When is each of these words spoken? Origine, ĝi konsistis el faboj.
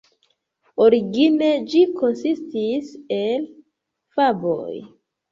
Origine, 0.85 1.49
ĝi 1.73 1.81
konsistis 1.99 2.89
el 3.17 3.45
faboj. 4.15 4.73